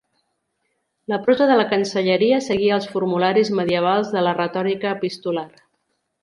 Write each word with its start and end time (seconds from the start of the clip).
La 1.11 1.19
prosa 1.27 1.45
de 1.51 1.57
la 1.59 1.65
Cancelleria 1.73 2.39
seguia 2.45 2.73
els 2.79 2.87
formularis 2.95 3.53
medievals 3.61 4.11
de 4.17 4.25
la 4.29 4.35
retòrica 4.41 4.97
epistolar. 4.99 5.47